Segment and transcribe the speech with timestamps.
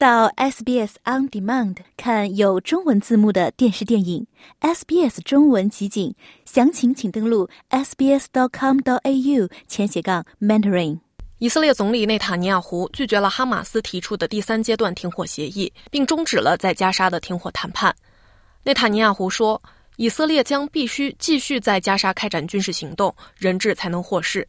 [0.00, 4.26] 到 SBS On Demand 看有中文字幕的电视电影
[4.62, 6.14] ，SBS 中文集锦，
[6.46, 11.00] 详情请登录 sbs.com.au 前斜杠 mentoring。
[11.36, 17.94] 以色列总理内塔尼亚胡拒绝了哈马斯提出的第三阶段停火协议，并终止了在加沙的停火谈判。
[18.62, 19.62] 内塔尼亚胡说，
[19.96, 24.48] 以色列将必须继续在加沙开展军事行动，人质才能获释。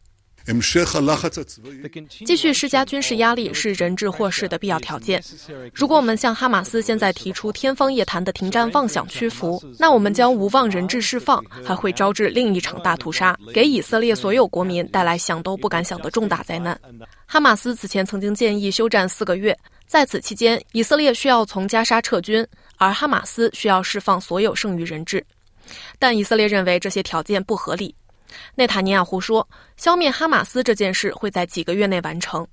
[2.24, 5.22] 继续施加军事压力是人质获释的必要条件。
[5.72, 16.78] 如果我们向哈马斯现在提出天方夜谭的停战妄想屈服，那我们将无望人质释放，还会招致另一场大屠杀，给以色列所有国民带来想都不敢想的重大灾难。
[17.26, 22.44] 哈马斯此前曾经建议休战四个月，在此期间，以色列需要从加沙撤军，
[22.78, 25.24] 而哈马斯需要释放所有剩余人质，
[25.98, 27.94] 但以色列认为这些条件不合理。
[28.54, 32.46] 内塔尼亚胡说，消灭哈马斯这件事会在几个月内完成。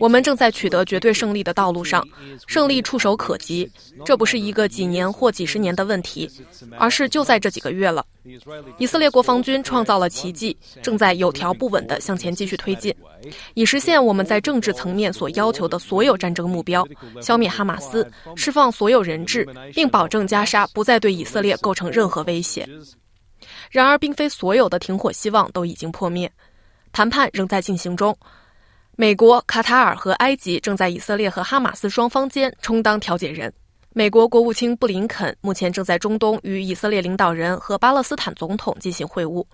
[0.00, 2.02] 我们正在取得绝对胜利的道路上，
[2.46, 3.70] 胜利触手可及。
[4.02, 6.30] 这不是一个几年或几十年的问题，
[6.78, 8.02] 而是就在这几个月了。
[8.78, 12.94] 以色列国防军创造了奇迹，正在有条不紊地向前继续推进，
[13.52, 16.86] 以实现我们在政治层面所要求的所有战争目标：
[17.20, 22.66] 消灭哈马斯，释放所有人质，并保证加沙不再对以色列构成任何威胁。
[23.70, 26.30] 然而，并非所有的停火希望都已经破灭。
[26.92, 28.16] 谈判仍在进行中，
[28.96, 33.52] 美国、卡塔尔和埃及正在以色列和哈马斯双方间充当调解人。
[33.92, 39.44] 美国国务卿布林肯目前正在中东与以色列领导人和巴勒斯坦总统进行会晤。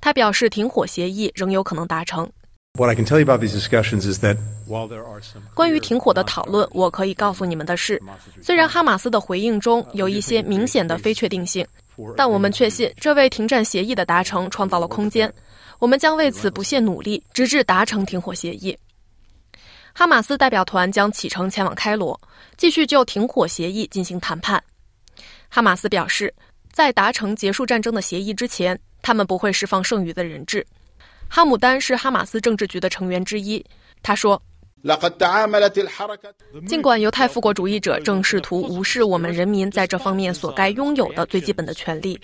[0.00, 2.30] 他表示，停火协议仍有可能达成。
[5.54, 8.00] 关于停火的讨论，我可以告诉你们的是，
[8.40, 11.66] 虽然哈马斯的回应中有一些明显的非确定性，
[12.16, 15.32] 但我们确信这为停战协议的达成创造了空间。
[15.82, 18.78] 我们将为此不懈努力，直至达成停火协议。
[19.92, 22.18] 哈马斯代表团将启程前往开罗，
[22.56, 24.62] 继续就停火协议进行谈判。
[25.48, 26.32] 哈马斯表示，
[26.70, 30.64] 在达成结束战争的协议之前，他们不会释放剩余的人质。
[31.28, 33.60] 哈姆丹是哈马斯政治局的成员之一，
[34.04, 34.40] 他说。
[36.66, 42.18] 尽管犹太复国主义者正试图无视我们人民在这方面所该拥有的最基本的权利，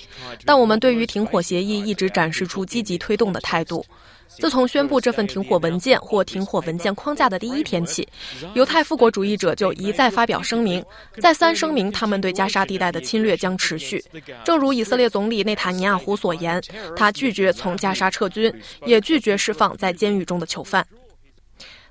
[0.45, 3.85] 但我们对于停火协议一直展示出积极推动的态度。
[4.29, 8.07] 自从宣布这份停火文件或停火文件框架的第一天起，
[8.55, 10.85] 犹太复国主义者就一再发表声明，
[11.21, 14.05] 再三声明他们对加沙地带的侵略将持续。
[14.45, 16.63] 正如以色列总理内塔尼亚胡所言，
[16.95, 18.53] 他拒绝从加沙撤军，
[18.85, 20.87] 也拒绝释放在监狱中的囚犯。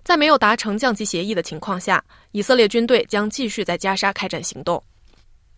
[0.07, 2.01] 在没有达成降级协议的情况下，
[2.31, 4.81] 以色列军队将继续在加沙开展行动。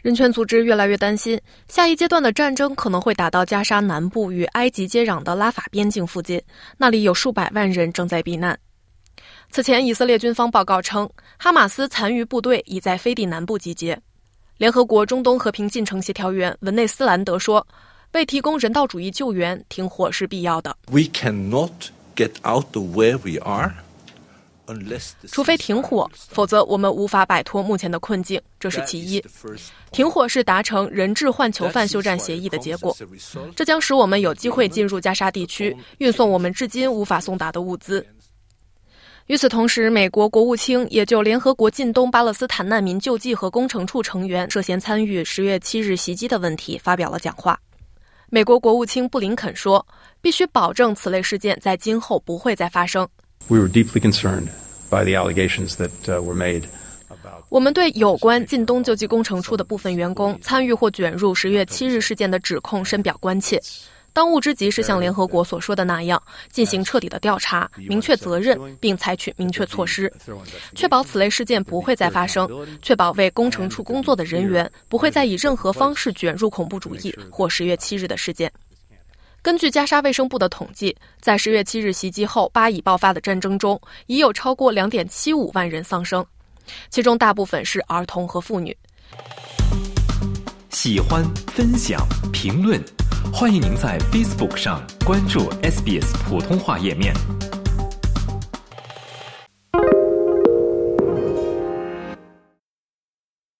[0.01, 6.41] 人权组织越来越担心，下一阶段的战争可能会打到加沙南部与埃及接壤的拉法边境附近，
[6.77, 8.57] 那里有数百万人正在避难。
[9.51, 13.95] 此前，以色列军方报告称，哈马斯残余部队已在飞地南部集结。
[14.57, 17.67] 联合国中东和平进程协调员文内斯兰德说
[18.13, 21.69] ：“为提供人道主义救援，停火是必要的。” We cannot
[22.15, 23.75] get out of where we are.
[25.27, 28.41] 除非停火，否则我们无法摆脱目前的困境。
[28.59, 29.23] 这是其一。
[29.91, 32.95] 停火是达成人质换囚犯休战协议的结果，
[33.55, 38.05] 这将使我们有机会进入加沙地区，运送我们至今无法送达的物资。
[39.27, 47.59] 与此同时，美国国务卿也就联合国近东巴勒斯坦难民救济和工程处成员涉嫌参与十月七日袭击的问题发表了讲话。
[48.31, 49.85] 美国国务卿布林肯说
[50.19, 53.07] ：“必须保证此类事件在今后不会再发生。”
[53.47, 54.49] We were deeply concerned
[54.89, 56.63] by the allegations that were made.
[57.49, 63.59] 我们对有关近东救济工程处的部分员工参与或卷入十月七日事件的指控深表关切。
[64.13, 70.11] 当务之急是像联合国所说的那样，进行彻底的调查，明确责任，并采取明确措施，
[70.75, 72.47] 确保此类事件不会再发生，
[72.81, 78.51] 确保为工程处工作的人员不会再以任何方式卷入恐怖主义或十月七日的事件。
[79.41, 86.25] 根据加沙卫生部的统计，在十月七日袭击后巴以爆发的战争中，已有超过两点七五万人丧生，
[86.89, 88.75] 其中大部分是儿童和妇女。
[90.71, 92.81] 喜欢、分享、评论，
[93.33, 97.13] 欢迎您在 Facebook 上关注 SBS 普通话页面。